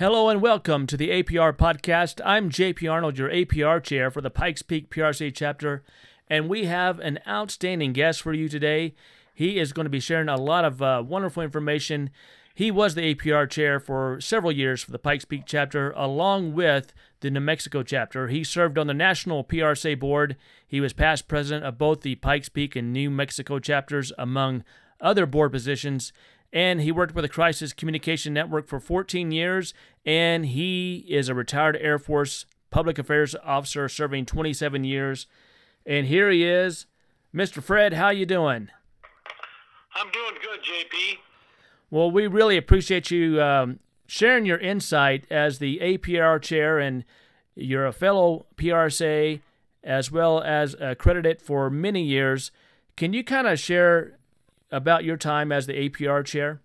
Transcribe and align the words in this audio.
Hello 0.00 0.30
and 0.30 0.40
welcome 0.40 0.86
to 0.86 0.96
the 0.96 1.10
APR 1.10 1.54
podcast. 1.54 2.22
I'm 2.24 2.48
JP 2.48 2.90
Arnold, 2.90 3.18
your 3.18 3.28
APR 3.28 3.82
chair 3.82 4.10
for 4.10 4.22
the 4.22 4.30
Pikes 4.30 4.62
Peak 4.62 4.88
PRSA 4.88 5.30
chapter, 5.34 5.82
and 6.26 6.48
we 6.48 6.64
have 6.64 6.98
an 7.00 7.18
outstanding 7.28 7.92
guest 7.92 8.22
for 8.22 8.32
you 8.32 8.48
today. 8.48 8.94
He 9.34 9.58
is 9.58 9.74
going 9.74 9.84
to 9.84 9.90
be 9.90 10.00
sharing 10.00 10.30
a 10.30 10.40
lot 10.40 10.64
of 10.64 10.80
uh, 10.80 11.04
wonderful 11.06 11.42
information. 11.42 12.08
He 12.54 12.70
was 12.70 12.94
the 12.94 13.14
APR 13.14 13.50
chair 13.50 13.78
for 13.78 14.18
several 14.22 14.52
years 14.52 14.82
for 14.82 14.90
the 14.90 14.98
Pikes 14.98 15.26
Peak 15.26 15.42
chapter, 15.44 15.90
along 15.90 16.54
with 16.54 16.94
the 17.20 17.30
New 17.30 17.40
Mexico 17.40 17.82
chapter. 17.82 18.28
He 18.28 18.42
served 18.42 18.78
on 18.78 18.86
the 18.86 18.94
National 18.94 19.44
PRSA 19.44 20.00
board. 20.00 20.38
He 20.66 20.80
was 20.80 20.94
past 20.94 21.28
president 21.28 21.66
of 21.66 21.76
both 21.76 22.00
the 22.00 22.14
Pikes 22.14 22.48
Peak 22.48 22.74
and 22.74 22.90
New 22.90 23.10
Mexico 23.10 23.58
chapters, 23.58 24.14
among 24.16 24.64
other 24.98 25.26
board 25.26 25.52
positions 25.52 26.10
and 26.52 26.80
he 26.80 26.92
worked 26.92 27.14
with 27.14 27.22
the 27.22 27.28
Crisis 27.28 27.72
Communication 27.72 28.34
Network 28.34 28.66
for 28.66 28.80
14 28.80 29.30
years, 29.30 29.72
and 30.04 30.46
he 30.46 31.04
is 31.08 31.28
a 31.28 31.34
retired 31.34 31.76
Air 31.80 31.98
Force 31.98 32.46
public 32.70 32.98
affairs 32.98 33.34
officer 33.44 33.88
serving 33.88 34.26
27 34.26 34.84
years. 34.84 35.26
And 35.86 36.06
here 36.06 36.30
he 36.30 36.44
is, 36.44 36.86
Mr. 37.34 37.62
Fred. 37.62 37.94
How 37.94 38.10
you 38.10 38.26
doing? 38.26 38.68
I'm 39.94 40.10
doing 40.12 40.34
good, 40.40 40.60
JP. 40.60 41.18
Well, 41.90 42.10
we 42.10 42.26
really 42.26 42.56
appreciate 42.56 43.10
you 43.10 43.42
um, 43.42 43.80
sharing 44.06 44.44
your 44.46 44.58
insight 44.58 45.26
as 45.30 45.58
the 45.58 45.78
APR 45.78 46.40
chair, 46.40 46.78
and 46.78 47.04
you're 47.54 47.86
a 47.86 47.92
fellow 47.92 48.46
PRSA 48.56 49.40
as 49.82 50.10
well 50.12 50.40
as 50.42 50.76
accredited 50.78 51.40
for 51.40 51.70
many 51.70 52.02
years. 52.02 52.50
Can 52.96 53.12
you 53.12 53.24
kind 53.24 53.46
of 53.46 53.58
share 53.58 54.18
about 54.70 55.04
your 55.04 55.16
time 55.16 55.52
as 55.52 55.66
the 55.66 55.74
APR 55.74 56.24
chair? 56.24 56.60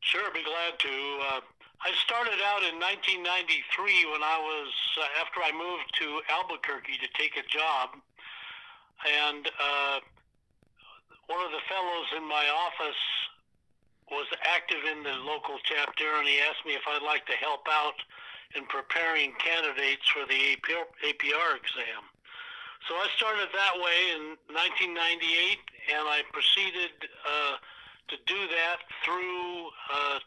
Sure, 0.00 0.30
be 0.32 0.42
glad 0.44 0.78
to. 0.78 0.94
Uh, 1.32 1.40
I 1.82 1.92
started 2.04 2.38
out 2.46 2.62
in 2.62 2.78
1993 2.78 4.10
when 4.12 4.22
I 4.22 4.38
was, 4.38 4.72
uh, 4.98 5.22
after 5.22 5.40
I 5.42 5.52
moved 5.52 5.92
to 6.00 6.22
Albuquerque 6.30 6.98
to 6.98 7.08
take 7.14 7.36
a 7.36 7.46
job. 7.46 7.98
And 9.04 9.46
uh, 9.46 10.00
one 11.26 11.44
of 11.44 11.52
the 11.52 11.62
fellows 11.68 12.08
in 12.16 12.24
my 12.26 12.46
office 12.48 13.02
was 14.10 14.26
active 14.46 14.82
in 14.86 15.02
the 15.02 15.18
local 15.26 15.58
chapter, 15.66 16.06
and 16.18 16.26
he 16.26 16.38
asked 16.42 16.64
me 16.64 16.74
if 16.74 16.86
I'd 16.86 17.02
like 17.02 17.26
to 17.26 17.36
help 17.38 17.66
out 17.66 17.98
in 18.54 18.64
preparing 18.66 19.34
candidates 19.42 20.06
for 20.08 20.24
the 20.26 20.54
APR, 20.54 20.86
APR 21.02 21.58
exam. 21.58 22.02
So 22.86 22.94
I 22.94 23.08
started 23.18 23.50
that 23.50 23.74
way 23.82 23.98
in 24.14 24.22
1998, 24.54 25.58
and 25.92 26.08
I 26.08 26.22
proceeded 26.32 26.94
uh, 27.24 27.56
to 28.08 28.16
do 28.26 28.40
that 28.48 28.78
through 29.04 29.70
uh, 29.92 30.18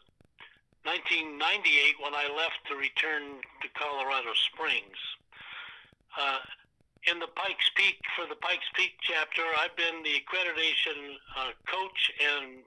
1998 0.84 2.00
when 2.00 2.14
I 2.14 2.28
left 2.32 2.64
to 2.68 2.76
return 2.76 3.40
to 3.62 3.68
Colorado 3.76 4.32
Springs. 4.52 4.96
Uh, 6.16 6.40
in 7.08 7.18
the 7.18 7.28
Pikes 7.32 7.70
Peak, 7.76 8.00
for 8.16 8.28
the 8.28 8.36
Pikes 8.36 8.68
Peak 8.74 8.92
chapter, 9.00 9.42
I've 9.60 9.76
been 9.76 10.02
the 10.04 10.20
accreditation 10.20 11.16
uh, 11.36 11.52
coach 11.64 12.12
and 12.20 12.60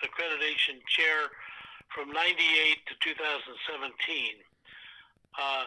accreditation 0.00 0.80
chair 0.88 1.32
from 1.94 2.12
98 2.12 2.80
to 2.86 2.94
2017. 3.00 4.40
Uh, 5.36 5.64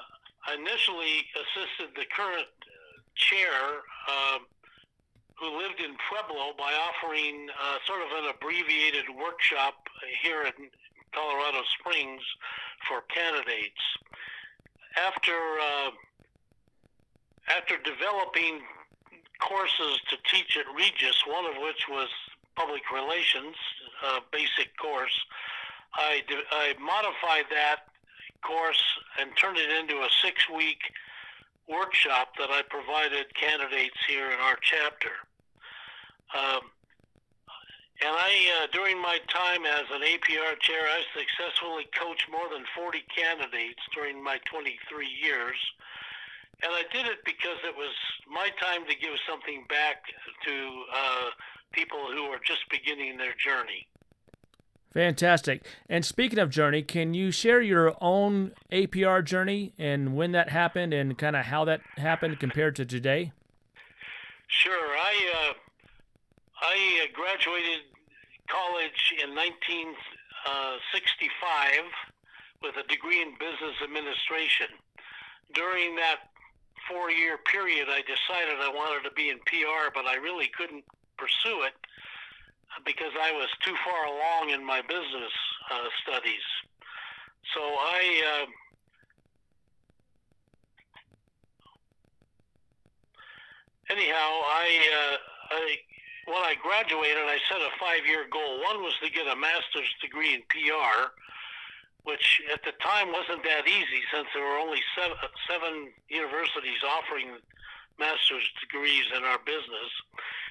I 0.47 0.53
initially 0.55 1.25
assisted 1.35 1.93
the 1.95 2.05
current 2.09 2.49
chair 3.15 3.83
uh, 4.07 4.39
who 5.39 5.57
lived 5.57 5.79
in 5.79 5.93
Pueblo 6.09 6.53
by 6.57 6.73
offering 6.73 7.47
uh, 7.53 7.77
sort 7.85 8.01
of 8.01 8.23
an 8.23 8.33
abbreviated 8.33 9.05
workshop 9.13 9.87
here 10.23 10.43
in 10.43 10.69
Colorado 11.13 11.61
Springs 11.79 12.21
for 12.87 13.01
candidates. 13.13 13.81
After 14.97 15.33
uh, 15.33 15.91
after 17.49 17.77
developing 17.77 18.61
courses 19.39 20.01
to 20.09 20.17
teach 20.29 20.57
at 20.57 20.65
Regis, 20.75 21.23
one 21.25 21.45
of 21.45 21.61
which 21.61 21.87
was 21.89 22.09
public 22.55 22.81
relations, 22.91 23.55
uh, 24.05 24.19
basic 24.31 24.75
course, 24.77 25.13
I, 25.93 26.23
I 26.51 26.73
modified 26.79 27.45
that 27.51 27.87
course 28.43 28.81
and 29.19 29.29
turned 29.37 29.57
it 29.57 29.69
into 29.71 29.95
a 29.95 30.09
six-week 30.21 30.79
workshop 31.69 32.33
that 32.37 32.49
I 32.49 32.63
provided 32.69 33.33
candidates 33.35 33.97
here 34.07 34.31
in 34.31 34.39
our 34.39 34.57
chapter. 34.61 35.11
Um, 36.35 36.61
and 37.99 38.13
I, 38.13 38.61
uh, 38.61 38.67
during 38.73 39.01
my 39.01 39.17
time 39.27 39.65
as 39.65 39.85
an 39.91 40.01
APR 40.01 40.59
chair, 40.59 40.85
I 40.85 41.01
successfully 41.17 41.85
coached 41.97 42.29
more 42.31 42.47
than 42.51 42.63
40 42.75 43.01
candidates 43.15 43.81
during 43.93 44.23
my 44.23 44.37
23 44.45 44.77
years. 45.07 45.57
And 46.61 46.71
I 46.73 46.83
did 46.93 47.07
it 47.07 47.19
because 47.25 47.57
it 47.65 47.75
was 47.75 47.93
my 48.31 48.49
time 48.61 48.85
to 48.87 48.95
give 48.95 49.17
something 49.27 49.65
back 49.69 50.03
to 50.45 50.83
uh, 50.93 51.29
people 51.71 51.99
who 52.11 52.25
are 52.25 52.39
just 52.45 52.61
beginning 52.69 53.17
their 53.17 53.33
journey. 53.33 53.87
Fantastic. 54.93 55.65
And 55.89 56.05
speaking 56.05 56.39
of 56.39 56.49
journey, 56.49 56.81
can 56.81 57.13
you 57.13 57.31
share 57.31 57.61
your 57.61 57.95
own 58.01 58.53
APR 58.71 59.23
journey 59.23 59.73
and 59.77 60.15
when 60.15 60.31
that 60.31 60.49
happened 60.49 60.93
and 60.93 61.17
kind 61.17 61.35
of 61.35 61.45
how 61.45 61.65
that 61.65 61.81
happened 61.97 62.39
compared 62.39 62.75
to 62.77 62.85
today? 62.85 63.31
Sure. 64.47 64.71
I 64.73 65.49
uh, 65.49 65.53
I 66.61 67.03
uh, 67.03 67.07
graduated 67.13 67.81
college 68.49 69.13
in 69.21 69.35
1965 69.35 71.83
with 72.63 72.77
a 72.77 72.83
degree 72.87 73.21
in 73.21 73.33
business 73.37 73.75
administration. 73.83 74.67
During 75.53 75.95
that 75.97 76.31
four-year 76.89 77.37
period, 77.51 77.89
I 77.89 78.01
decided 78.01 78.59
I 78.59 78.69
wanted 78.73 79.03
to 79.07 79.13
be 79.13 79.29
in 79.29 79.37
PR, 79.45 79.91
but 79.93 80.05
I 80.05 80.15
really 80.15 80.47
couldn't 80.57 80.83
pursue 81.17 81.61
it 81.63 81.73
because 82.85 83.13
I 83.21 83.31
was 83.33 83.49
too 83.63 83.75
far 83.85 84.05
along 84.05 84.49
in 84.49 84.65
my 84.65 84.81
business 84.81 85.31
uh, 85.71 85.87
studies. 86.03 86.41
So 87.53 87.61
I. 87.61 88.23
Uh, 88.25 88.47
anyhow, 93.89 94.41
I, 94.45 94.67
uh, 94.93 95.17
I 95.51 95.77
when 96.27 96.43
I 96.43 96.59
graduated, 96.59 97.23
I 97.23 97.39
set 97.47 97.63
a 97.63 97.71
five-year 97.79 98.27
goal. 98.27 98.59
One 98.59 98.83
was 98.83 98.93
to 98.99 99.09
get 99.09 99.31
a 99.31 99.35
master's 99.35 99.87
degree 100.03 100.35
in 100.35 100.43
PR, 100.51 101.15
which 102.03 102.43
at 102.51 102.59
the 102.67 102.75
time 102.83 103.15
wasn't 103.15 103.47
that 103.47 103.63
easy 103.63 104.03
since 104.11 104.27
there 104.35 104.43
were 104.43 104.59
only 104.59 104.83
seven, 104.91 105.15
seven 105.47 105.73
universities 106.11 106.83
offering 106.83 107.39
master's 107.95 108.43
degrees 108.59 109.07
in 109.15 109.23
our 109.23 109.39
business. 109.47 109.89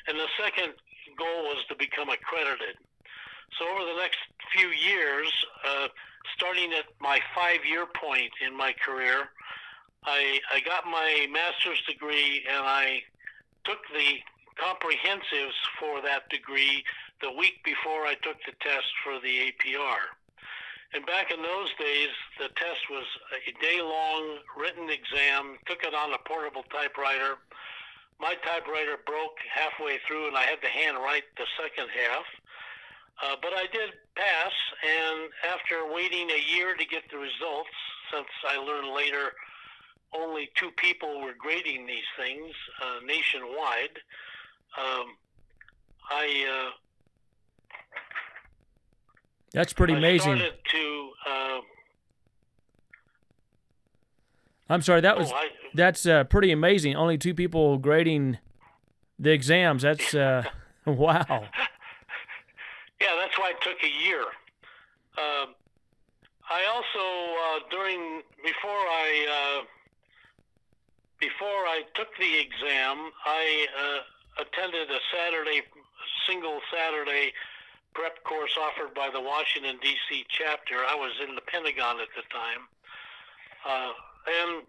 And 0.09 0.17
the 0.17 0.33
second 0.41 0.73
goal 1.13 1.45
was 1.53 1.61
to 1.69 1.77
become 1.77 2.09
accredited. 2.09 2.81
So 3.61 3.69
over 3.69 3.85
the 3.85 4.01
next 4.01 4.19
few 4.57 4.73
years, 4.73 5.29
uh, 5.61 5.89
starting 6.35 6.73
at 6.73 6.89
my 7.01 7.21
five-year 7.37 7.85
point 7.93 8.33
in 8.41 8.57
my 8.57 8.73
career, 8.81 9.29
I, 10.05 10.41
I 10.53 10.61
got 10.61 10.87
my 10.87 11.29
master's 11.31 11.83
degree 11.85 12.49
and 12.49 12.65
I 12.65 13.03
took 13.65 13.79
the 13.93 14.25
comprehensives 14.59 15.57
for 15.79 16.01
that 16.03 16.29
degree 16.31 16.85
the 17.21 17.33
week 17.33 17.65
before 17.65 18.07
I 18.07 18.15
took 18.23 18.37
the 18.45 18.53
test 18.61 18.89
for 19.05 19.21
the 19.21 19.53
APR. 19.53 20.13
And 20.95 21.05
back 21.05 21.31
in 21.33 21.43
those 21.43 21.69
days, 21.79 22.09
the 22.39 22.49
test 22.57 22.81
was 22.91 23.05
a 23.49 23.53
day 23.63 23.81
long 23.81 24.39
written 24.57 24.89
exam, 24.89 25.59
took 25.67 25.83
it 25.83 25.95
on 25.95 26.13
a 26.15 26.19
portable 26.29 26.65
typewriter 26.71 27.39
my 28.19 28.35
typewriter 28.45 28.97
broke 29.05 29.37
halfway 29.53 29.99
through 30.07 30.29
and 30.29 30.37
I 30.37 30.43
had 30.43 30.61
to 30.63 30.69
handwrite 30.69 31.25
the 31.37 31.45
second 31.61 31.89
half. 31.93 32.25
Uh, 33.23 33.37
but 33.41 33.53
I 33.57 33.65
did 33.73 33.97
pass, 34.15 34.53
and 34.85 35.31
after 35.49 35.91
waiting 35.91 36.29
a 36.31 36.57
year 36.57 36.77
to 36.77 36.85
get 36.85 37.03
the 37.11 37.17
results, 37.17 37.73
since 38.13 38.29
I 38.47 38.59
learned 38.59 38.95
later 38.95 39.33
only 40.13 40.51
two 40.55 40.71
people 40.77 41.23
were 41.23 41.33
grading 41.37 41.87
these 41.87 42.09
things 42.19 42.53
uh, 42.83 43.01
nationwide, 43.07 43.97
um, 44.79 45.07
I. 46.11 46.67
Uh, 46.69 46.71
That's 49.53 49.73
pretty 49.73 49.95
I 49.95 49.99
amazing. 49.99 50.37
started 50.37 50.55
to 50.73 51.11
uh, 51.29 51.61
I'm 54.69 54.83
sorry, 54.83 55.01
that 55.01 55.17
was 55.17 55.31
oh, 55.31 55.37
I, 55.37 55.49
that's 55.75 56.07
uh, 56.07 56.25
pretty 56.25 56.51
amazing. 56.51 56.97
Only 56.97 57.19
two 57.19 57.35
people 57.35 57.79
grading 57.79 58.39
the 59.19 59.31
exams. 59.31 59.83
That's 59.83 60.15
uh, 60.15 60.45
wow. 60.87 61.45
Yeah, 62.99 63.09
that's 63.21 63.39
why 63.39 63.51
it 63.51 63.61
took 63.61 63.77
a 63.85 64.07
year. 64.09 64.23
Uh, 65.19 65.53
I 66.49 66.65
also 66.75 67.05
uh, 67.45 67.69
during 67.71 68.23
before 68.43 68.71
I 68.71 69.59
uh, 69.61 69.65
before 71.21 71.67
I 71.69 71.83
took 71.95 72.09
the 72.19 72.39
exam, 72.39 73.11
I 73.27 73.67
uh, 73.79 73.99
attended 74.41 74.91
a 74.91 75.01
Saturday 75.13 75.63
single 76.29 76.61
Saturday 76.73 77.33
prep 77.95 78.23
course 78.25 78.57
offered 78.61 78.93
by 78.95 79.09
the 79.13 79.21
Washington, 79.21 79.79
D.C. 79.81 80.25
chapter. 80.29 80.85
I 80.85 80.95
was 80.95 81.13
in 81.27 81.35
the 81.35 81.41
Pentagon 81.41 82.01
at 82.01 82.13
the 82.13 82.23
time. 82.29 82.69
Uh, 83.65 83.93
and 84.27 84.63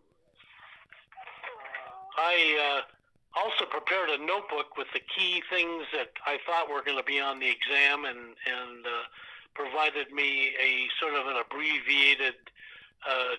I 2.18 2.82
uh, 2.82 3.40
also 3.40 3.66
prepared 3.66 4.10
a 4.10 4.18
notebook 4.24 4.78
with 4.78 4.88
the 4.94 5.02
key 5.16 5.44
things 5.52 5.84
that 5.94 6.12
I 6.26 6.38
thought 6.46 6.70
were 6.70 6.82
going 6.82 6.98
to 6.98 7.04
be 7.04 7.20
on 7.20 7.40
the 7.40 7.50
exam 7.50 8.06
and, 8.06 8.34
and 8.48 8.86
uh, 8.86 9.06
provided 9.54 10.12
me 10.12 10.56
a 10.56 10.88
sort 11.00 11.14
of 11.14 11.28
an 11.28 11.36
abbreviated 11.36 12.36
uh, 13.04 13.36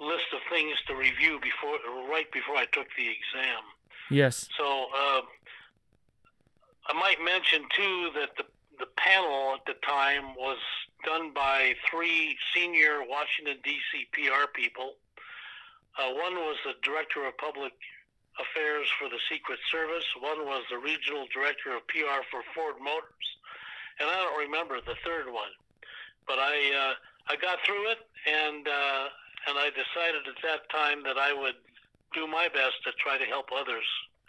list 0.00 0.30
of 0.34 0.40
things 0.50 0.76
to 0.86 0.94
review 0.94 1.40
before 1.42 1.78
right 2.10 2.30
before 2.32 2.56
I 2.56 2.66
took 2.66 2.86
the 2.96 3.08
exam. 3.08 3.62
Yes. 4.10 4.48
So 4.56 4.86
uh, 4.96 5.20
I 6.88 6.92
might 6.94 7.22
mention 7.22 7.62
too 7.76 8.10
that 8.14 8.36
the 8.36 8.44
the 8.78 8.86
panel 8.96 9.54
at 9.54 9.66
the 9.66 9.74
time 9.86 10.34
was 10.36 10.58
done 11.04 11.32
by 11.34 11.74
three 11.90 12.36
senior 12.54 13.02
Washington 13.06 13.58
D.C. 13.64 14.06
PR 14.12 14.46
people. 14.54 14.94
Uh, 15.98 16.14
one 16.14 16.34
was 16.34 16.56
the 16.64 16.74
director 16.82 17.26
of 17.26 17.36
public 17.38 17.72
affairs 18.38 18.86
for 18.98 19.08
the 19.08 19.18
Secret 19.28 19.58
Service. 19.70 20.06
One 20.20 20.46
was 20.46 20.62
the 20.70 20.78
regional 20.78 21.26
director 21.34 21.74
of 21.74 21.86
PR 21.88 22.22
for 22.30 22.42
Ford 22.54 22.78
Motors, 22.78 23.28
and 23.98 24.08
I 24.08 24.14
don't 24.14 24.38
remember 24.38 24.78
the 24.80 24.94
third 25.04 25.26
one. 25.26 25.50
But 26.26 26.38
I 26.38 26.54
uh, 26.54 26.94
I 27.26 27.36
got 27.36 27.58
through 27.66 27.90
it, 27.90 27.98
and 28.26 28.66
uh, 28.68 29.04
and 29.48 29.58
I 29.58 29.70
decided 29.74 30.22
at 30.28 30.38
that 30.42 30.70
time 30.70 31.02
that 31.02 31.18
I 31.18 31.32
would 31.32 31.58
do 32.14 32.26
my 32.26 32.48
best 32.48 32.78
to 32.84 32.92
try 33.02 33.18
to 33.18 33.24
help 33.24 33.50
others 33.52 33.84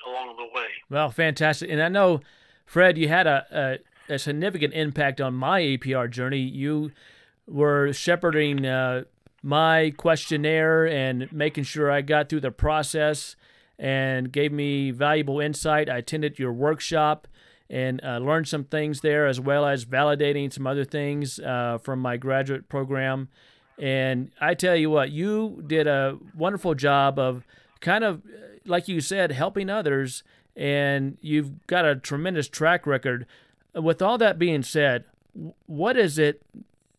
along 0.08 0.36
the 0.38 0.50
way. 0.58 0.68
Well, 0.90 1.12
fantastic, 1.12 1.70
and 1.70 1.82
I 1.82 1.90
know, 1.90 2.22
Fred, 2.70 3.00
you 3.00 3.08
had 3.08 3.26
a, 3.26 3.80
a, 4.08 4.14
a 4.14 4.20
significant 4.20 4.76
impact 4.76 5.20
on 5.20 5.34
my 5.34 5.60
APR 5.60 6.08
journey. 6.08 6.38
You 6.38 6.92
were 7.48 7.92
shepherding 7.92 8.64
uh, 8.64 9.06
my 9.42 9.92
questionnaire 9.98 10.86
and 10.86 11.32
making 11.34 11.64
sure 11.64 11.90
I 11.90 12.02
got 12.02 12.30
through 12.30 12.42
the 12.42 12.52
process 12.52 13.36
and 13.80 14.32
gave 14.32 14.52
me 14.52 14.92
valuable 14.92 15.40
insight. 15.40 15.90
I 15.90 15.98
attended 15.98 16.38
your 16.38 16.54
workshop 16.54 17.28
and 17.72 18.00
uh, 18.04 18.20
learned 18.20 18.48
some 18.48 18.66
things 18.66 19.02
there, 19.02 19.26
as 19.26 19.40
well 19.40 19.66
as 19.66 19.84
validating 19.86 20.54
some 20.54 20.68
other 20.68 20.86
things 20.86 21.40
uh, 21.40 21.80
from 21.82 21.98
my 21.98 22.18
graduate 22.18 22.70
program. 22.70 23.30
And 23.80 24.30
I 24.40 24.54
tell 24.54 24.76
you 24.76 24.92
what, 24.92 25.10
you 25.10 25.64
did 25.66 25.88
a 25.88 26.20
wonderful 26.36 26.76
job 26.76 27.18
of 27.18 27.48
kind 27.82 28.04
of, 28.04 28.22
like 28.64 28.88
you 28.88 29.02
said, 29.02 29.32
helping 29.32 29.72
others. 29.72 30.22
And 30.60 31.18
you've 31.22 31.66
got 31.68 31.86
a 31.86 31.96
tremendous 31.96 32.50
track 32.50 32.86
record. 32.86 33.26
With 33.74 34.02
all 34.02 34.18
that 34.18 34.38
being 34.38 34.62
said, 34.62 35.06
what 35.66 35.98
is 35.98 36.20
it 36.20 36.42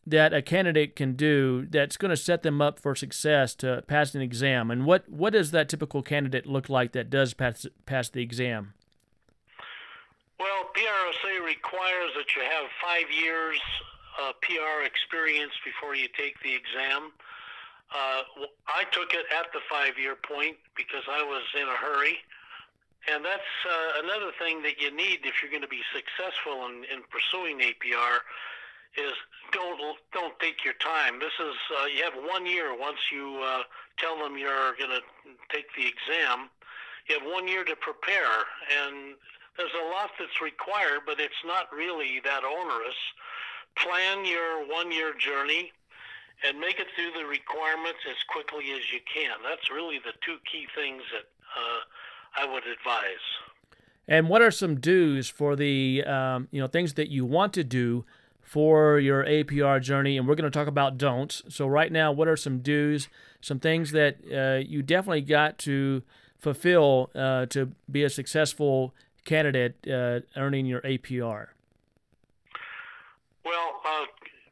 that 0.07 0.33
a 0.33 0.41
candidate 0.41 0.95
can 0.95 1.13
do 1.13 1.67
that's 1.69 1.95
going 1.95 2.09
to 2.09 2.17
set 2.17 2.41
them 2.41 2.59
up 2.59 2.79
for 2.79 2.95
success 2.95 3.53
to 3.55 3.83
pass 3.85 4.15
an 4.15 4.21
exam? 4.21 4.71
And 4.71 4.87
what, 4.87 5.07
what 5.07 5.33
does 5.33 5.51
that 5.51 5.69
typical 5.69 6.01
candidate 6.01 6.47
look 6.47 6.69
like 6.69 6.93
that 6.93 7.11
does 7.11 7.35
pass, 7.35 7.67
pass 7.85 8.09
the 8.09 8.23
exam? 8.23 8.73
Well, 10.39 10.65
PRSA 10.75 11.45
requires 11.45 12.11
that 12.17 12.35
you 12.35 12.41
have 12.41 12.65
five 12.81 13.05
years 13.13 13.59
uh, 14.19 14.33
PR 14.41 14.83
experience 14.83 15.53
before 15.63 15.93
you 15.93 16.07
take 16.17 16.33
the 16.41 16.49
exam. 16.55 17.11
Uh, 17.93 18.23
I 18.67 18.89
took 18.91 19.13
it 19.13 19.25
at 19.37 19.51
the 19.53 19.59
five 19.69 19.99
year 19.99 20.15
point 20.15 20.57
because 20.75 21.03
I 21.07 21.21
was 21.21 21.43
in 21.53 21.67
a 21.67 21.77
hurry. 21.77 22.17
And 23.09 23.25
that's 23.25 23.51
uh, 23.65 24.03
another 24.03 24.31
thing 24.37 24.61
that 24.61 24.79
you 24.79 24.93
need 24.95 25.25
if 25.25 25.41
you're 25.41 25.49
going 25.49 25.65
to 25.65 25.71
be 25.71 25.81
successful 25.89 26.67
in, 26.69 26.85
in 26.85 27.01
pursuing 27.09 27.59
APR 27.59 28.21
is 28.97 29.13
don't 29.51 29.79
don't 30.13 30.37
take 30.39 30.63
your 30.63 30.75
time. 30.75 31.19
This 31.19 31.33
is 31.39 31.55
uh, 31.81 31.85
you 31.85 32.03
have 32.03 32.13
one 32.13 32.45
year 32.45 32.77
once 32.77 32.99
you 33.11 33.41
uh, 33.41 33.63
tell 33.97 34.19
them 34.19 34.37
you're 34.37 34.75
going 34.77 34.91
to 34.91 35.01
take 35.49 35.65
the 35.75 35.87
exam. 35.87 36.49
You 37.07 37.19
have 37.19 37.27
one 37.27 37.47
year 37.47 37.63
to 37.63 37.75
prepare, 37.75 38.45
and 38.69 39.15
there's 39.57 39.73
a 39.73 39.89
lot 39.89 40.11
that's 40.19 40.41
required, 40.41 41.01
but 41.05 41.19
it's 41.19 41.41
not 41.45 41.73
really 41.73 42.21
that 42.23 42.43
onerous. 42.43 42.95
Plan 43.75 44.25
your 44.25 44.67
one-year 44.67 45.15
journey 45.17 45.71
and 46.43 46.59
make 46.59 46.79
it 46.79 46.87
through 46.95 47.11
the 47.15 47.27
requirements 47.27 47.99
as 48.09 48.17
quickly 48.27 48.71
as 48.73 48.91
you 48.91 48.99
can. 49.07 49.37
That's 49.43 49.71
really 49.71 49.99
the 49.99 50.13
two 50.25 50.37
key 50.49 50.67
things 50.75 51.03
that 51.13 51.27
uh, 51.55 51.79
I 52.35 52.45
would 52.45 52.63
advise. 52.65 53.25
And 54.07 54.29
what 54.29 54.41
are 54.41 54.51
some 54.51 54.79
do's 54.79 55.29
for 55.29 55.55
the 55.55 56.03
um, 56.05 56.47
you 56.51 56.61
know 56.61 56.67
things 56.67 56.95
that 56.95 57.09
you 57.09 57.25
want 57.25 57.53
to 57.53 57.63
do 57.63 58.05
for 58.41 58.99
your 58.99 59.23
APR 59.23 59.81
journey, 59.81 60.17
and 60.17 60.27
we're 60.27 60.35
going 60.35 60.51
to 60.51 60.57
talk 60.57 60.67
about 60.67 60.97
don'ts. 60.97 61.41
So, 61.47 61.67
right 61.67 61.89
now, 61.89 62.11
what 62.11 62.27
are 62.27 62.35
some 62.35 62.59
do's, 62.59 63.07
some 63.39 63.59
things 63.59 63.91
that 63.91 64.17
uh, 64.29 64.67
you 64.67 64.81
definitely 64.81 65.21
got 65.21 65.57
to 65.59 66.03
fulfill 66.37 67.11
uh, 67.15 67.45
to 67.45 67.71
be 67.89 68.03
a 68.03 68.09
successful 68.09 68.93
candidate 69.23 69.77
uh, 69.87 70.19
earning 70.35 70.65
your 70.65 70.81
APR? 70.81 71.47
Well, 73.45 73.79
uh, 73.85 74.05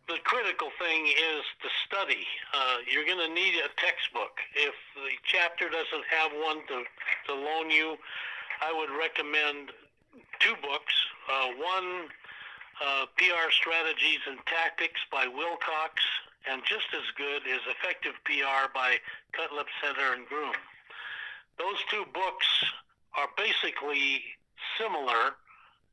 the 0.08 0.18
critical 0.24 0.70
thing 0.80 1.08
is 1.08 1.44
to 1.62 1.70
study. 1.86 2.26
Uh, 2.54 2.78
you're 2.92 3.06
going 3.06 3.20
to 3.28 3.34
need 3.34 3.56
a 3.56 3.70
textbook. 3.78 4.40
If 4.56 4.74
the 4.96 5.12
chapter 5.26 5.66
doesn't 5.70 6.06
have 6.10 6.32
one 6.40 6.66
to, 6.68 6.84
to 7.28 7.34
loan 7.34 7.70
you, 7.70 7.98
I 8.62 8.74
would 8.74 8.90
recommend 8.98 9.72
two 10.40 10.56
books. 10.62 10.94
Uh, 11.32 11.48
one 11.58 12.10
uh, 12.80 13.06
PR 13.18 13.52
Strategies 13.52 14.20
and 14.28 14.40
Tactics 14.46 15.00
by 15.12 15.28
Wilcox, 15.28 16.02
and 16.50 16.62
just 16.64 16.88
as 16.96 17.04
good 17.18 17.44
is 17.48 17.60
Effective 17.68 18.14
PR 18.26 18.72
by 18.74 18.98
Cutlip 19.34 19.68
Center 19.84 20.14
and 20.16 20.28
Broom. 20.28 20.56
Those 21.58 21.80
two 21.92 22.06
books 22.14 22.48
are 23.18 23.28
basically 23.36 24.24
similar. 24.80 25.36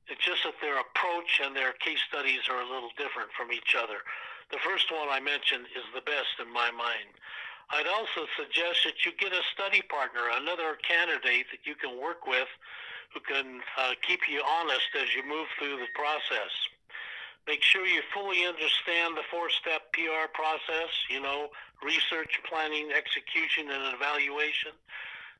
It's 0.06 0.22
just 0.22 0.46
that 0.46 0.54
their 0.62 0.78
approach 0.78 1.42
and 1.42 1.54
their 1.54 1.74
case 1.82 1.98
studies 2.06 2.46
are 2.46 2.62
a 2.62 2.68
little 2.70 2.94
different 2.94 3.34
from 3.34 3.50
each 3.50 3.74
other. 3.74 3.98
The 4.54 4.62
first 4.62 4.94
one 4.94 5.10
I 5.10 5.18
mentioned 5.18 5.66
is 5.74 5.82
the 5.90 6.06
best 6.06 6.38
in 6.38 6.46
my 6.52 6.70
mind. 6.70 7.10
I'd 7.70 7.90
also 7.90 8.30
suggest 8.38 8.86
that 8.86 9.02
you 9.04 9.10
get 9.18 9.32
a 9.32 9.42
study 9.54 9.82
partner, 9.82 10.30
another 10.38 10.78
candidate 10.86 11.46
that 11.50 11.66
you 11.66 11.74
can 11.74 11.98
work 12.00 12.26
with 12.26 12.46
who 13.12 13.20
can 13.20 13.60
uh, 13.78 13.94
keep 14.06 14.28
you 14.28 14.42
honest 14.42 14.86
as 14.94 15.14
you 15.14 15.26
move 15.26 15.46
through 15.58 15.76
the 15.82 15.90
process. 15.94 16.52
Make 17.46 17.62
sure 17.62 17.86
you 17.86 18.02
fully 18.12 18.44
understand 18.44 19.16
the 19.16 19.22
four-step 19.30 19.92
PR 19.94 20.26
process, 20.34 20.90
you 21.10 21.20
know, 21.22 21.50
research, 21.82 22.38
planning, 22.46 22.90
execution, 22.90 23.70
and 23.70 23.94
evaluation. 23.94 24.74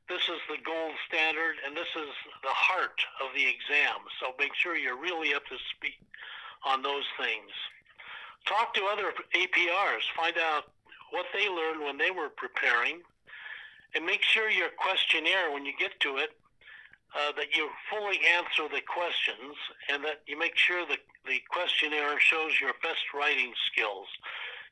This 0.07 0.23
is 0.31 0.39
the 0.47 0.59
gold 0.63 0.95
standard, 1.07 1.59
and 1.65 1.75
this 1.75 1.91
is 1.95 2.07
the 2.43 2.55
heart 2.55 3.03
of 3.19 3.35
the 3.35 3.43
exam. 3.43 4.07
So 4.19 4.31
make 4.39 4.55
sure 4.55 4.77
you're 4.77 4.99
really 4.99 5.33
up 5.33 5.43
to 5.47 5.57
speed 5.75 5.99
on 6.63 6.81
those 6.81 7.03
things. 7.19 7.51
Talk 8.47 8.73
to 8.75 8.87
other 8.87 9.11
APRs. 9.35 10.07
Find 10.15 10.35
out 10.39 10.71
what 11.11 11.25
they 11.33 11.47
learned 11.47 11.83
when 11.83 11.97
they 11.97 12.11
were 12.11 12.29
preparing. 12.29 13.01
And 13.95 14.05
make 14.05 14.21
sure 14.21 14.49
your 14.49 14.69
questionnaire, 14.77 15.51
when 15.51 15.65
you 15.65 15.73
get 15.79 15.99
to 16.01 16.17
it, 16.17 16.31
uh, 17.15 17.31
that 17.37 17.55
you 17.55 17.69
fully 17.89 18.19
answer 18.37 18.67
the 18.69 18.81
questions 18.81 19.55
and 19.89 20.03
that 20.03 20.21
you 20.27 20.37
make 20.37 20.57
sure 20.57 20.85
that 20.85 20.99
the 21.25 21.39
questionnaire 21.49 22.19
shows 22.19 22.59
your 22.59 22.73
best 22.83 23.03
writing 23.13 23.53
skills. 23.71 24.07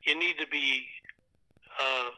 You 0.04 0.18
need 0.18 0.38
to 0.38 0.46
be 0.46 0.86
uh, 1.80 2.10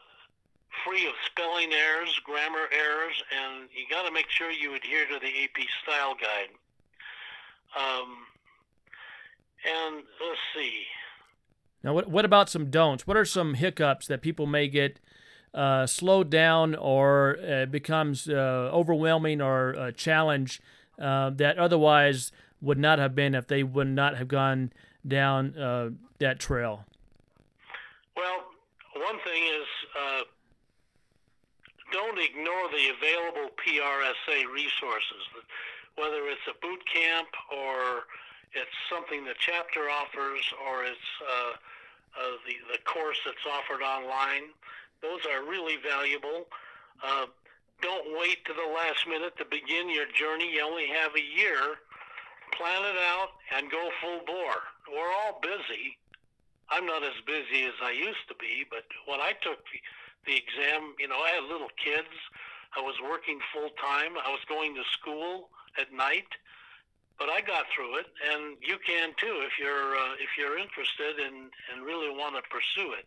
free 0.85 1.07
of 1.07 1.13
spelling 1.25 1.71
errors, 1.73 2.19
grammar 2.23 2.67
errors, 2.71 3.23
and 3.31 3.69
you 3.75 3.85
got 3.89 4.05
to 4.05 4.13
make 4.13 4.29
sure 4.29 4.51
you 4.51 4.75
adhere 4.75 5.07
to 5.07 5.19
the 5.19 5.43
AP 5.43 5.65
style 5.83 6.15
guide. 6.15 6.51
Um, 7.75 8.17
and 9.65 10.03
let's 10.19 10.39
see. 10.55 10.83
Now, 11.83 11.93
what, 11.93 12.09
what 12.09 12.25
about 12.25 12.49
some 12.49 12.69
don'ts? 12.69 13.07
What 13.07 13.17
are 13.17 13.25
some 13.25 13.53
hiccups 13.53 14.07
that 14.07 14.21
people 14.21 14.45
may 14.45 14.67
get 14.67 14.99
uh, 15.53 15.87
slowed 15.87 16.29
down 16.29 16.75
or 16.75 17.37
uh, 17.39 17.65
becomes 17.65 18.27
uh, 18.27 18.69
overwhelming 18.71 19.41
or 19.41 19.71
a 19.71 19.91
challenge 19.91 20.61
uh, 20.99 21.29
that 21.31 21.57
otherwise 21.57 22.31
would 22.61 22.77
not 22.77 22.99
have 22.99 23.15
been 23.15 23.33
if 23.33 23.47
they 23.47 23.63
would 23.63 23.87
not 23.87 24.17
have 24.17 24.27
gone 24.27 24.71
down 25.07 25.57
uh, 25.57 25.89
that 26.19 26.39
trail? 26.39 26.85
Well, 28.15 28.43
one 28.95 29.17
thing 29.23 29.43
is 29.43 29.67
uh, 29.97 30.21
don't 31.91 32.19
ignore 32.19 32.69
the 32.71 32.91
available 32.97 33.49
PRSA 33.55 34.45
resources, 34.53 35.23
whether 35.95 36.27
it's 36.27 36.41
a 36.49 36.59
boot 36.61 36.81
camp 36.93 37.29
or 37.51 38.03
it's 38.53 38.77
something 38.89 39.25
the 39.25 39.37
chapter 39.37 39.89
offers 39.89 40.43
or 40.65 40.83
it's 40.83 41.09
the, 42.45 42.55
the 42.73 42.79
course 42.85 43.19
that's 43.25 43.45
offered 43.45 43.83
online. 43.83 44.49
Those 45.01 45.21
are 45.31 45.45
really 45.45 45.77
valuable. 45.77 46.47
Uh, 47.03 47.25
don't 47.81 48.19
wait 48.19 48.43
to 48.45 48.53
the 48.53 48.73
last 48.73 49.07
minute 49.07 49.37
to 49.37 49.45
begin 49.45 49.89
your 49.89 50.09
journey. 50.11 50.51
You 50.51 50.65
only 50.65 50.87
have 50.87 51.15
a 51.15 51.23
year. 51.23 51.79
Plan 52.57 52.83
it 52.83 52.99
out 52.99 53.39
and 53.55 53.71
go 53.71 53.89
full 54.01 54.19
bore. 54.25 54.61
we're 54.91 55.13
all 55.23 55.39
busy. 55.39 55.95
I'm 56.69 56.85
not 56.85 57.03
as 57.03 57.17
busy 57.25 57.65
as 57.65 57.77
I 57.81 57.91
used 57.91 58.27
to 58.27 58.35
be, 58.35 58.65
but 58.69 58.83
when 59.05 59.21
I 59.21 59.33
took 59.41 59.63
the, 59.71 59.79
the 60.25 60.35
exam, 60.37 60.93
you 60.99 61.07
know, 61.07 61.17
I 61.17 61.39
had 61.39 61.45
little 61.45 61.71
kids. 61.81 62.11
I 62.77 62.81
was 62.81 62.95
working 63.01 63.39
full 63.53 63.69
time. 63.81 64.13
I 64.17 64.29
was 64.29 64.41
going 64.49 64.75
to 64.75 64.83
school 64.93 65.49
at 65.79 65.93
night, 65.93 66.29
but 67.19 67.29
I 67.29 67.41
got 67.41 67.65
through 67.75 67.97
it, 67.99 68.05
and 68.31 68.55
you 68.61 68.77
can 68.85 69.09
too 69.17 69.43
if 69.45 69.59
you're 69.59 69.95
uh, 69.95 70.13
if 70.15 70.29
you're 70.37 70.57
interested 70.57 71.19
and 71.19 71.51
and 71.71 71.85
really 71.85 72.09
want 72.09 72.35
to 72.35 72.41
pursue 72.49 72.93
it. 72.93 73.05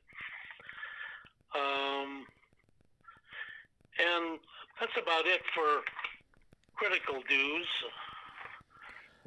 Um, 1.54 2.26
and 3.98 4.38
that's 4.78 4.92
about 5.02 5.26
it 5.26 5.40
for 5.54 5.82
critical 6.76 7.22
do's. 7.28 7.66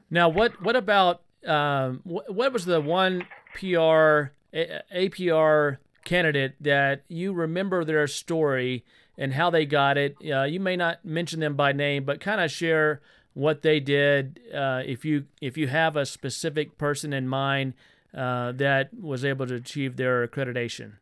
Now, 0.09 0.29
what 0.29 0.61
what 0.61 0.75
about 0.75 1.21
um, 1.45 2.01
what, 2.03 2.33
what 2.33 2.53
was 2.53 2.65
the 2.65 2.79
one 2.79 3.27
PR 3.55 4.31
APR 4.53 5.77
candidate 6.03 6.53
that 6.61 7.03
you 7.07 7.33
remember 7.33 7.83
their 7.83 8.07
story 8.07 8.85
and 9.17 9.33
how 9.33 9.49
they 9.49 9.65
got 9.65 9.97
it? 9.97 10.15
Uh, 10.23 10.43
you 10.43 10.59
may 10.59 10.75
not 10.75 11.03
mention 11.03 11.39
them 11.39 11.55
by 11.55 11.71
name, 11.71 12.03
but 12.05 12.19
kind 12.19 12.39
of 12.39 12.51
share 12.51 13.01
what 13.35 13.61
they 13.61 13.79
did. 13.79 14.39
Uh, 14.51 14.81
if 14.83 15.05
you 15.05 15.25
if 15.39 15.55
you 15.57 15.67
have 15.67 15.95
a 15.95 16.05
specific 16.07 16.79
person 16.79 17.13
in 17.13 17.27
mind 17.27 17.75
uh, 18.15 18.51
that 18.53 18.89
was 18.99 19.23
able 19.23 19.45
to 19.45 19.55
achieve 19.55 19.97
their 19.97 20.25
accreditation. 20.25 20.93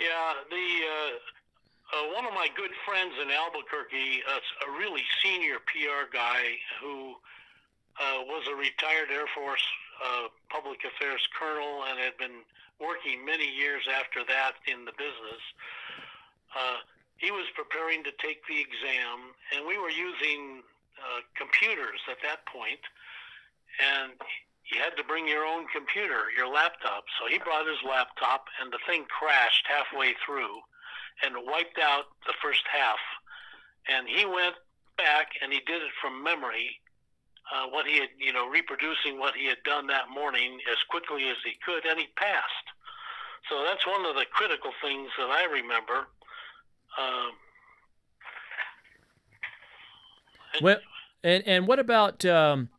Yeah, 0.00 0.32
the 0.50 0.68
uh, 0.82 1.96
uh, 1.96 2.14
one 2.14 2.24
of 2.26 2.32
my 2.34 2.48
good 2.56 2.72
friends 2.84 3.12
in 3.22 3.30
Albuquerque, 3.30 4.22
a 4.26 4.70
really 4.72 5.04
senior 5.22 5.56
PR 5.66 6.10
guy 6.12 6.56
who 6.80 7.14
uh, 8.00 8.24
was 8.24 8.48
a 8.50 8.56
retired 8.56 9.12
Air 9.12 9.28
Force 9.34 9.62
public 10.50 10.80
affairs 10.84 11.20
colonel 11.38 11.84
and 11.88 11.98
had 11.98 12.16
been 12.18 12.44
working 12.80 13.24
many 13.24 13.48
years 13.48 13.84
after 13.88 14.20
that 14.28 14.52
in 14.68 14.84
the 14.84 14.92
business. 14.92 15.40
Uh, 16.52 16.76
he 17.18 17.30
was 17.30 17.46
preparing 17.54 18.04
to 18.04 18.12
take 18.20 18.44
the 18.46 18.60
exam, 18.60 19.32
and 19.54 19.66
we 19.66 19.78
were 19.78 19.90
using 19.90 20.62
uh, 21.00 21.20
computers 21.36 22.00
at 22.10 22.20
that 22.22 22.44
point, 22.46 22.80
and 23.80 24.12
you 24.70 24.80
had 24.80 24.96
to 24.96 25.04
bring 25.04 25.28
your 25.28 25.44
own 25.44 25.66
computer, 25.72 26.28
your 26.36 26.48
laptop. 26.48 27.04
So 27.18 27.28
he 27.28 27.38
brought 27.38 27.66
his 27.66 27.80
laptop, 27.86 28.46
and 28.60 28.72
the 28.72 28.82
thing 28.86 29.06
crashed 29.08 29.64
halfway 29.68 30.14
through 30.24 30.60
and 31.24 31.34
wiped 31.46 31.78
out 31.78 32.12
the 32.26 32.34
first 32.42 32.64
half. 32.68 32.98
And 33.88 34.08
he 34.08 34.26
went 34.26 34.56
back 34.98 35.28
and 35.40 35.52
he 35.52 35.60
did 35.60 35.82
it 35.82 35.94
from 36.00 36.24
memory 36.24 36.80
uh, 37.54 37.66
what 37.70 37.86
he 37.86 37.98
had, 37.98 38.10
you 38.18 38.32
know, 38.32 38.48
reproducing 38.48 39.18
what 39.18 39.34
he 39.34 39.46
had 39.46 39.62
done 39.64 39.86
that 39.86 40.10
morning 40.10 40.58
as 40.70 40.78
quickly 40.90 41.28
as 41.28 41.36
he 41.44 41.54
could, 41.64 41.86
and 41.86 41.98
he 41.98 42.06
passed. 42.16 42.66
So 43.48 43.62
that's 43.62 43.86
one 43.86 44.04
of 44.04 44.16
the 44.16 44.26
critical 44.32 44.72
things 44.82 45.10
that 45.16 45.30
I 45.30 45.44
remember. 45.44 46.10
Um, 46.98 47.32
well, 50.62 50.78
and 51.22 51.42
and 51.46 51.66
what 51.66 51.78
about 51.78 52.24
um, 52.24 52.70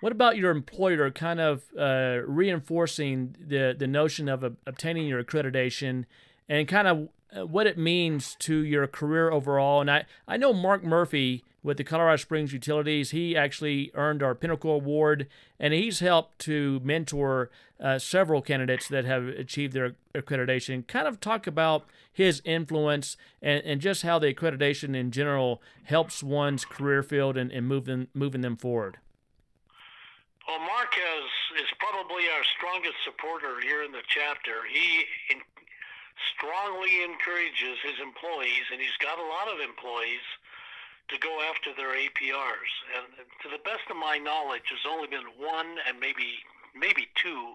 what 0.00 0.12
about 0.12 0.36
your 0.36 0.50
employer 0.50 1.10
kind 1.10 1.40
of 1.40 1.64
uh, 1.78 2.20
reinforcing 2.26 3.36
the 3.38 3.74
the 3.78 3.86
notion 3.86 4.28
of 4.28 4.42
obtaining 4.42 5.06
your 5.06 5.22
accreditation 5.22 6.04
and 6.48 6.66
kind 6.66 6.88
of 6.88 7.08
uh, 7.36 7.46
what 7.46 7.66
it 7.66 7.78
means 7.78 8.36
to 8.40 8.56
your 8.64 8.86
career 8.86 9.30
overall? 9.30 9.80
And 9.80 9.90
I 9.90 10.04
I 10.26 10.36
know 10.36 10.52
Mark 10.52 10.82
Murphy 10.82 11.44
with 11.62 11.76
the 11.76 11.84
Colorado 11.84 12.16
Springs 12.16 12.52
Utilities. 12.52 13.10
He 13.10 13.36
actually 13.36 13.90
earned 13.94 14.22
our 14.22 14.34
Pinnacle 14.34 14.72
Award, 14.72 15.28
and 15.60 15.72
he's 15.72 16.00
helped 16.00 16.38
to 16.40 16.80
mentor 16.82 17.50
uh, 17.80 17.98
several 17.98 18.42
candidates 18.42 18.88
that 18.88 19.04
have 19.04 19.26
achieved 19.26 19.72
their 19.72 19.94
accreditation. 20.14 20.86
Kind 20.86 21.06
of 21.06 21.20
talk 21.20 21.46
about 21.46 21.86
his 22.12 22.42
influence 22.44 23.16
and, 23.40 23.62
and 23.64 23.80
just 23.80 24.02
how 24.02 24.18
the 24.18 24.32
accreditation 24.34 24.96
in 24.96 25.10
general 25.10 25.62
helps 25.84 26.22
one's 26.22 26.64
career 26.64 27.02
field 27.02 27.36
and, 27.36 27.50
and 27.52 27.70
them, 27.84 28.08
moving 28.14 28.40
them 28.40 28.56
forward. 28.56 28.98
Well, 30.48 30.58
Mark 30.58 30.92
has, 30.92 31.62
is 31.62 31.70
probably 31.78 32.24
our 32.26 32.44
strongest 32.58 32.98
supporter 33.04 33.60
here 33.62 33.82
in 33.84 33.92
the 33.92 34.02
chapter. 34.08 34.66
He 34.68 35.06
in, 35.30 35.40
strongly 36.36 37.02
encourages 37.06 37.78
his 37.82 37.98
employees, 38.02 38.66
and 38.72 38.80
he's 38.80 38.98
got 38.98 39.18
a 39.18 39.26
lot 39.26 39.46
of 39.46 39.62
employees 39.62 40.22
to 41.12 41.18
go 41.20 41.44
after 41.44 41.70
their 41.76 41.92
APRs. 41.92 42.72
And 42.96 43.06
to 43.44 43.48
the 43.52 43.62
best 43.62 43.84
of 43.90 43.96
my 43.96 44.16
knowledge, 44.16 44.64
there's 44.72 44.88
only 44.88 45.08
been 45.08 45.28
one 45.36 45.76
and 45.86 46.00
maybe 46.00 46.40
maybe 46.74 47.08
two 47.14 47.52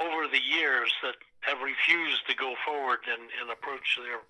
over 0.00 0.26
the 0.26 0.40
years 0.40 0.92
that 1.04 1.20
have 1.40 1.60
refused 1.60 2.24
to 2.26 2.34
go 2.34 2.54
forward 2.64 3.00
and, 3.04 3.28
and 3.40 3.52
approach 3.52 4.00
their 4.00 4.24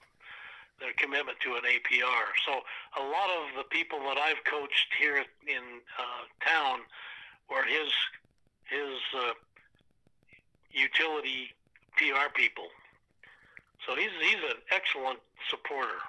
their 0.81 0.93
commitment 0.97 1.39
to 1.41 1.55
an 1.55 1.63
APR. 1.63 2.25
So 2.47 2.65
a 2.99 3.05
lot 3.05 3.29
of 3.31 3.55
the 3.57 3.65
people 3.71 4.01
that 4.09 4.17
I've 4.17 4.43
coached 4.45 4.89
here 4.99 5.23
in 5.47 5.65
uh, 5.99 6.25
town 6.45 6.81
were 7.49 7.65
his 7.65 7.93
his 8.67 8.99
uh, 9.15 9.33
utility 10.73 11.55
PR 11.97 12.33
people. 12.35 12.67
So 13.87 13.95
he's 13.95 14.11
he's 14.21 14.43
an 14.51 14.59
excellent 14.71 15.21
supporter. 15.49 16.01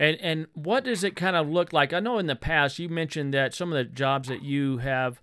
And 0.00 0.16
and 0.22 0.46
what 0.54 0.84
does 0.84 1.04
it 1.04 1.14
kind 1.14 1.36
of 1.36 1.46
look 1.46 1.74
like? 1.74 1.92
I 1.92 2.00
know 2.00 2.16
in 2.16 2.26
the 2.26 2.34
past 2.34 2.78
you 2.78 2.88
mentioned 2.88 3.34
that 3.34 3.52
some 3.52 3.70
of 3.70 3.76
the 3.76 3.84
jobs 3.84 4.28
that 4.28 4.42
you 4.42 4.78
have 4.78 5.20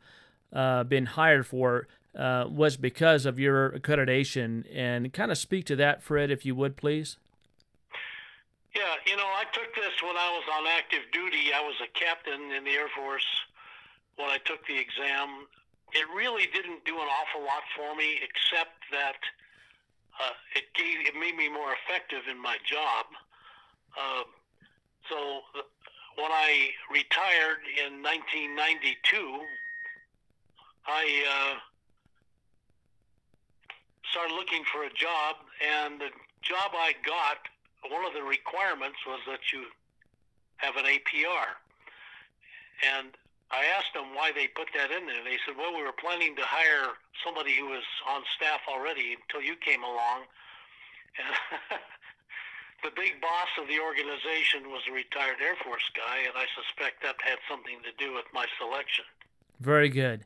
uh, 0.53 0.83
been 0.83 1.07
hired 1.07 1.47
for 1.47 1.87
uh, 2.15 2.45
was 2.47 2.77
because 2.77 3.25
of 3.25 3.39
your 3.39 3.71
accreditation, 3.71 4.65
and 4.71 5.11
kind 5.11 5.31
of 5.31 5.39
speak 5.39 5.65
to 5.65 5.75
that, 5.77 6.03
Fred, 6.03 6.29
if 6.29 6.45
you 6.45 6.53
would, 6.53 6.77
please. 6.77 7.17
Yeah, 8.75 8.93
you 9.07 9.17
know, 9.17 9.25
I 9.25 9.45
took 9.51 9.73
this 9.73 9.97
when 10.03 10.15
I 10.15 10.29
was 10.37 10.45
on 10.53 10.67
active 10.77 11.09
duty. 11.11 11.49
I 11.55 11.61
was 11.65 11.75
a 11.81 11.89
captain 11.97 12.51
in 12.55 12.63
the 12.63 12.69
Air 12.69 12.89
Force 12.95 13.25
when 14.17 14.29
I 14.29 14.37
took 14.45 14.61
the 14.67 14.77
exam. 14.77 15.49
It 15.93 16.05
really 16.15 16.45
didn't 16.53 16.85
do 16.85 16.93
an 16.93 17.09
awful 17.09 17.41
lot 17.41 17.65
for 17.75 17.95
me, 17.95 18.21
except 18.21 18.77
that 18.91 19.17
uh, 20.21 20.37
it 20.55 20.69
gave 20.77 21.01
it 21.01 21.17
made 21.19 21.35
me 21.35 21.49
more 21.49 21.73
effective 21.81 22.29
in 22.29 22.37
my 22.37 22.57
job. 22.61 23.05
Uh, 23.97 24.23
so 25.09 25.41
when 26.15 26.31
I 26.31 26.71
retired 26.89 27.61
in 27.77 28.01
1992, 28.01 29.39
I 30.87 31.03
uh, 31.27 31.55
started 34.11 34.33
looking 34.33 34.63
for 34.71 34.83
a 34.83 34.93
job, 34.93 35.35
and 35.61 35.99
the 35.99 36.09
job 36.41 36.71
I 36.73 36.93
got, 37.05 37.45
one 37.91 38.05
of 38.05 38.13
the 38.13 38.23
requirements 38.23 38.97
was 39.05 39.19
that 39.27 39.51
you 39.53 39.65
have 40.57 40.75
an 40.75 40.85
APR. 40.85 41.59
And 42.97 43.13
I 43.51 43.63
asked 43.77 43.93
them 43.93 44.15
why 44.15 44.31
they 44.33 44.47
put 44.47 44.67
that 44.75 44.91
in 44.91 45.07
there. 45.07 45.23
They 45.23 45.37
said, 45.45 45.55
well, 45.57 45.75
we 45.75 45.83
were 45.83 45.95
planning 45.95 46.35
to 46.35 46.43
hire 46.43 46.97
somebody 47.23 47.55
who 47.55 47.67
was 47.67 47.85
on 48.09 48.23
staff 48.35 48.61
already 48.67 49.15
until 49.15 49.45
you 49.45 49.55
came 49.55 49.83
along. 49.83 50.25
And 51.17 51.33
the 52.83 52.91
big 52.95 53.19
boss 53.21 53.49
of 53.59 53.67
the 53.67 53.79
organization 53.79 54.69
was 54.69 54.81
a 54.89 54.93
retired 54.93 55.37
Air 55.41 55.55
Force 55.63 55.89
guy, 55.95 56.19
and 56.25 56.33
I 56.35 56.45
suspect 56.55 57.01
that 57.03 57.15
had 57.19 57.37
something 57.49 57.77
to 57.83 58.03
do 58.03 58.13
with 58.13 58.25
my 58.33 58.45
selection. 58.59 59.05
Very 59.59 59.89
good. 59.89 60.25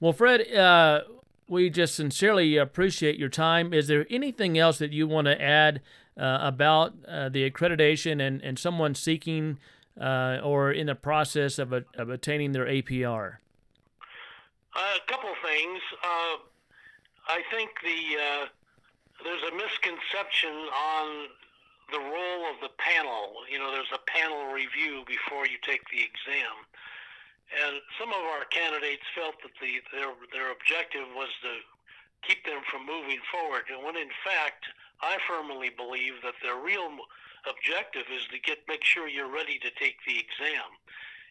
Well, 0.00 0.12
Fred, 0.12 0.52
uh, 0.52 1.02
we 1.48 1.70
just 1.70 1.94
sincerely 1.94 2.56
appreciate 2.56 3.18
your 3.18 3.28
time. 3.28 3.72
Is 3.72 3.88
there 3.88 4.06
anything 4.10 4.56
else 4.56 4.78
that 4.78 4.92
you 4.92 5.08
want 5.08 5.26
to 5.26 5.40
add 5.40 5.80
uh, 6.16 6.38
about 6.40 6.94
uh, 7.06 7.28
the 7.28 7.48
accreditation 7.50 8.24
and, 8.24 8.40
and 8.42 8.58
someone 8.58 8.94
seeking 8.94 9.58
uh, 10.00 10.38
or 10.42 10.70
in 10.70 10.86
the 10.86 10.94
process 10.94 11.58
of, 11.58 11.72
a, 11.72 11.84
of 11.96 12.10
attaining 12.10 12.52
their 12.52 12.66
APR? 12.66 13.36
Uh, 14.76 14.80
a 14.80 15.10
couple 15.10 15.30
things. 15.44 15.80
Uh, 16.04 16.36
I 17.26 17.42
think 17.50 17.70
the 17.82 18.46
there's 19.24 19.42
a 19.50 19.56
misconception 19.56 20.50
on 20.50 21.26
the 21.90 22.00
role 22.00 22.42
of 22.52 22.60
the 22.60 22.72
panel. 22.76 23.44
You 23.48 23.58
know, 23.58 23.72
there's 23.72 23.92
a 23.92 24.04
panel 24.04 24.52
review 24.52 25.04
before 25.08 25.48
you 25.48 25.56
take 25.64 25.84
the 25.88 26.04
exam. 26.04 26.54
And 27.48 27.80
some 27.96 28.12
of 28.12 28.20
our 28.36 28.44
candidates 28.52 29.04
felt 29.16 29.40
that 29.40 29.56
the 29.56 29.80
their 29.96 30.12
their 30.36 30.52
objective 30.52 31.08
was 31.16 31.32
to 31.42 31.64
keep 32.20 32.44
them 32.44 32.60
from 32.68 32.84
moving 32.84 33.20
forward. 33.32 33.72
And 33.72 33.80
when 33.80 33.96
in 33.96 34.12
fact, 34.20 34.68
I 35.00 35.16
firmly 35.24 35.70
believe 35.72 36.20
that 36.22 36.36
their 36.44 36.60
real 36.60 36.92
objective 37.48 38.04
is 38.12 38.28
to 38.28 38.38
get 38.38 38.68
make 38.68 38.84
sure 38.84 39.08
you're 39.08 39.32
ready 39.32 39.56
to 39.64 39.70
take 39.80 39.96
the 40.04 40.20
exam. 40.20 40.68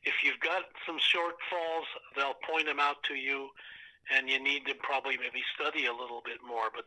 If 0.03 0.23
you've 0.23 0.39
got 0.39 0.65
some 0.85 0.97
shortfalls, 0.97 1.85
they'll 2.15 2.39
point 2.41 2.65
them 2.65 2.79
out 2.79 3.03
to 3.11 3.15
you, 3.15 3.49
and 4.09 4.29
you 4.29 4.41
need 4.41 4.65
to 4.65 4.75
probably 4.81 5.17
maybe 5.17 5.43
study 5.53 5.85
a 5.85 5.93
little 5.93 6.21
bit 6.25 6.41
more. 6.41 6.73
But 6.73 6.85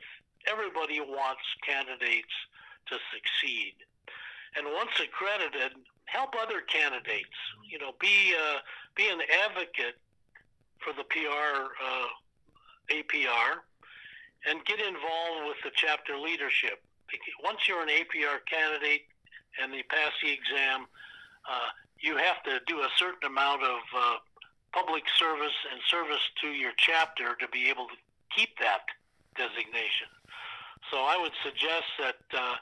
everybody 0.48 0.98
wants 0.98 1.44
candidates 1.62 2.34
to 2.88 2.96
succeed. 3.12 3.74
And 4.56 4.66
once 4.74 4.90
accredited, 4.98 5.78
help 6.06 6.34
other 6.40 6.60
candidates. 6.62 7.38
You 7.70 7.78
know, 7.78 7.92
be 8.00 8.34
uh, 8.34 8.58
be 8.96 9.08
an 9.08 9.20
advocate 9.46 9.96
for 10.78 10.92
the 10.92 11.04
PR 11.04 11.70
uh, 11.78 12.08
APR 12.90 13.62
and 14.48 14.64
get 14.64 14.80
involved 14.80 15.46
with 15.46 15.56
the 15.64 15.70
chapter 15.74 16.16
leadership. 16.16 16.82
Once 17.44 17.68
you're 17.68 17.82
an 17.82 17.88
APR 17.88 18.38
candidate 18.46 19.02
and 19.60 19.74
you 19.74 19.82
pass 19.88 20.12
the 20.22 20.30
exam, 20.30 20.86
uh, 21.48 21.68
you 22.00 22.16
have 22.16 22.42
to 22.44 22.60
do 22.66 22.80
a 22.80 22.88
certain 22.96 23.26
amount 23.26 23.62
of 23.62 23.80
uh, 23.96 24.16
public 24.72 25.02
service 25.18 25.56
and 25.72 25.80
service 25.88 26.22
to 26.40 26.48
your 26.48 26.72
chapter 26.76 27.36
to 27.40 27.48
be 27.52 27.68
able 27.68 27.86
to 27.86 27.98
keep 28.34 28.58
that. 28.58 28.86
So 30.90 30.98
I 30.98 31.16
would 31.20 31.32
suggest 31.44 31.86
that 31.98 32.38
uh, 32.38 32.54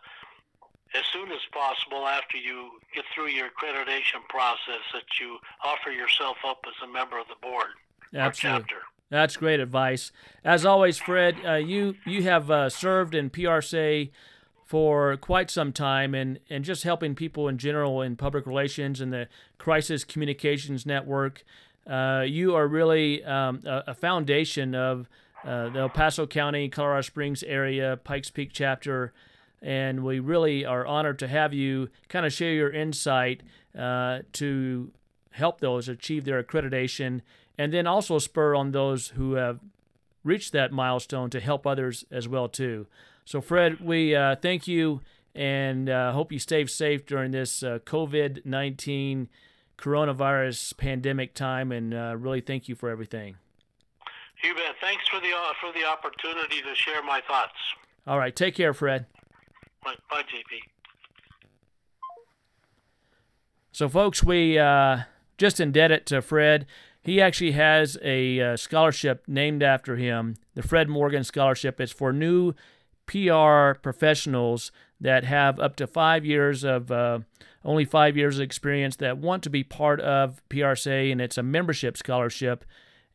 as 0.94 1.04
soon 1.12 1.30
as 1.30 1.40
possible 1.52 2.06
after 2.06 2.36
you 2.36 2.70
get 2.94 3.04
through 3.14 3.28
your 3.28 3.46
accreditation 3.46 4.26
process 4.28 4.82
that 4.92 5.04
you 5.20 5.38
offer 5.64 5.90
yourself 5.90 6.36
up 6.46 6.60
as 6.66 6.74
a 6.82 6.92
member 6.92 7.18
of 7.18 7.26
the 7.28 7.36
board 7.40 7.68
Absolutely. 8.14 8.56
or 8.56 8.60
chapter. 8.60 8.76
That's 9.10 9.36
great 9.36 9.60
advice. 9.60 10.12
As 10.44 10.66
always, 10.66 10.98
Fred, 10.98 11.36
uh, 11.46 11.54
you 11.54 11.94
you 12.04 12.24
have 12.24 12.50
uh, 12.50 12.68
served 12.68 13.14
in 13.14 13.30
PRSA 13.30 14.10
for 14.68 15.16
quite 15.16 15.50
some 15.50 15.72
time 15.72 16.14
and, 16.14 16.38
and 16.50 16.62
just 16.62 16.82
helping 16.82 17.14
people 17.14 17.48
in 17.48 17.56
general 17.56 18.02
in 18.02 18.16
public 18.16 18.46
relations 18.46 19.00
and 19.00 19.10
the 19.10 19.26
crisis 19.56 20.04
communications 20.04 20.84
network. 20.84 21.42
Uh, 21.86 22.22
you 22.26 22.54
are 22.54 22.68
really 22.68 23.24
um, 23.24 23.62
a, 23.64 23.84
a, 23.86 23.94
foundation 23.94 24.74
of 24.74 25.08
uh, 25.44 25.68
the 25.70 25.80
El 25.80 25.88
Paso 25.88 26.26
County, 26.26 26.68
Colorado 26.68 27.02
Springs 27.02 27.42
area, 27.42 27.98
Pikes 28.02 28.30
Peak 28.30 28.50
chapter, 28.52 29.12
and 29.62 30.04
we 30.04 30.20
really 30.20 30.64
are 30.64 30.86
honored 30.86 31.18
to 31.18 31.28
have 31.28 31.52
you 31.52 31.88
kind 32.08 32.24
of 32.26 32.32
share 32.32 32.52
your 32.52 32.70
insight 32.70 33.42
uh, 33.76 34.20
to 34.34 34.90
help 35.32 35.60
those 35.60 35.88
achieve 35.88 36.24
their 36.24 36.42
accreditation 36.42 37.20
and 37.56 37.72
then 37.72 37.86
also 37.86 38.18
spur 38.18 38.54
on 38.54 38.70
those 38.70 39.08
who 39.08 39.34
have 39.34 39.58
reached 40.24 40.52
that 40.52 40.72
milestone 40.72 41.30
to 41.30 41.40
help 41.40 41.66
others 41.66 42.04
as 42.10 42.28
well 42.28 42.48
too. 42.48 42.86
So, 43.24 43.40
Fred, 43.40 43.80
we 43.80 44.14
uh, 44.14 44.36
thank 44.36 44.68
you 44.68 45.00
and 45.34 45.88
uh, 45.88 46.12
hope 46.12 46.32
you 46.32 46.38
stay 46.38 46.64
safe 46.66 47.04
during 47.04 47.32
this 47.32 47.62
uh, 47.62 47.78
COVID 47.84 48.44
19 48.44 49.28
coronavirus 49.76 50.76
pandemic 50.76 51.34
time 51.34 51.70
and 51.70 51.94
uh, 51.94 52.16
really 52.16 52.40
thank 52.40 52.68
you 52.68 52.74
for 52.74 52.88
everything. 52.90 53.36
You 54.42 54.54
bet. 54.54 54.76
Thanks 54.80 55.06
for 55.08 55.20
the, 55.20 55.28
uh, 55.28 55.52
for 55.60 55.72
the 55.72 55.84
opportunity 55.84 56.62
to 56.62 56.74
share 56.74 57.02
my 57.02 57.20
thoughts. 57.26 57.54
All 58.06 58.18
right. 58.18 58.34
Take 58.34 58.54
care, 58.54 58.72
Fred. 58.72 59.06
Bye, 59.84 59.94
Bye 60.10 60.22
JP. 60.22 60.60
So, 63.72 63.88
folks, 63.88 64.24
we 64.24 64.58
uh, 64.58 65.00
just 65.36 65.60
indebted 65.60 66.06
to 66.06 66.22
Fred. 66.22 66.66
He 67.02 67.20
actually 67.20 67.52
has 67.52 67.96
a 68.02 68.56
scholarship 68.56 69.24
named 69.26 69.62
after 69.62 69.96
him, 69.96 70.36
the 70.54 70.62
Fred 70.62 70.88
Morgan 70.88 71.24
Scholarship. 71.24 71.80
It's 71.80 71.92
for 71.92 72.12
new 72.12 72.54
PR 73.06 73.78
professionals 73.80 74.70
that 75.00 75.24
have 75.24 75.58
up 75.58 75.76
to 75.76 75.86
five 75.86 76.24
years 76.24 76.64
of 76.64 76.90
uh, 76.90 77.20
only 77.64 77.84
five 77.84 78.16
years 78.16 78.38
of 78.38 78.42
experience 78.42 78.96
that 78.96 79.18
want 79.18 79.42
to 79.44 79.50
be 79.50 79.64
part 79.64 80.00
of 80.00 80.42
PRSA, 80.50 81.10
and 81.10 81.20
it's 81.20 81.38
a 81.38 81.42
membership 81.42 81.96
scholarship. 81.96 82.64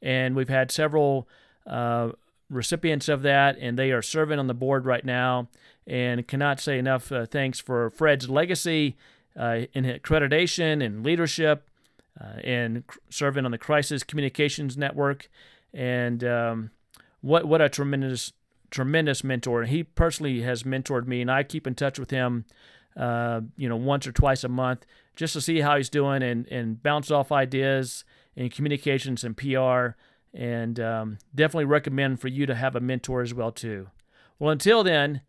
And 0.03 0.35
we've 0.35 0.49
had 0.49 0.69
several 0.69 1.27
uh, 1.65 2.09
recipients 2.49 3.09
of 3.09 3.23
that, 3.23 3.57
and 3.59 3.79
they 3.79 3.91
are 3.91 4.01
serving 4.01 4.37
on 4.37 4.47
the 4.47 4.53
board 4.53 4.85
right 4.85 5.03
now. 5.03 5.47
And 5.87 6.25
cannot 6.27 6.59
say 6.59 6.77
enough 6.77 7.11
uh, 7.11 7.25
thanks 7.25 7.59
for 7.59 7.89
Fred's 7.89 8.29
legacy 8.29 8.95
uh, 9.37 9.61
in 9.73 9.85
accreditation 9.85 10.85
and 10.85 11.03
leadership, 11.03 11.67
uh, 12.21 12.39
and 12.43 12.83
serving 13.09 13.43
on 13.45 13.51
the 13.51 13.57
Crisis 13.57 14.03
Communications 14.03 14.77
Network. 14.77 15.29
And 15.73 16.23
um, 16.23 16.71
what 17.21 17.45
what 17.45 17.61
a 17.61 17.69
tremendous 17.69 18.31
tremendous 18.69 19.23
mentor. 19.23 19.61
And 19.61 19.69
he 19.69 19.83
personally 19.83 20.41
has 20.41 20.63
mentored 20.63 21.07
me, 21.07 21.21
and 21.21 21.31
I 21.31 21.43
keep 21.43 21.67
in 21.67 21.75
touch 21.75 21.99
with 21.99 22.11
him, 22.11 22.45
uh, 22.97 23.41
you 23.57 23.69
know, 23.69 23.75
once 23.75 24.07
or 24.07 24.11
twice 24.11 24.43
a 24.43 24.49
month 24.49 24.85
just 25.15 25.33
to 25.33 25.41
see 25.41 25.61
how 25.61 25.77
he's 25.77 25.89
doing 25.89 26.23
and, 26.23 26.47
and 26.47 26.81
bounce 26.81 27.11
off 27.11 27.31
ideas 27.31 28.03
in 28.35 28.49
communications 28.49 29.23
and 29.23 29.37
PR. 29.37 29.95
And 30.33 30.79
um, 30.79 31.17
definitely 31.33 31.65
recommend 31.65 32.19
for 32.19 32.27
you 32.27 32.45
to 32.45 32.55
have 32.55 32.75
a 32.75 32.79
mentor 32.79 33.21
as 33.21 33.33
well 33.33 33.51
too. 33.51 33.89
Well, 34.39 34.51
until 34.51 34.83
then, 34.83 35.21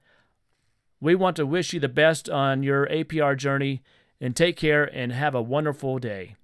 we 1.01 1.15
want 1.15 1.37
to 1.37 1.47
wish 1.47 1.73
you 1.75 1.81
the 1.81 1.89
best 1.89 2.31
on 2.31 2.63
your 2.63 2.87
APR 2.87 3.37
journey 3.37 3.83
and 4.21 4.35
take 4.35 4.57
care 4.57 4.85
and 4.85 5.13
have 5.13 5.35
a 5.35 5.43
wonderful 5.43 5.99
day. 5.99 6.37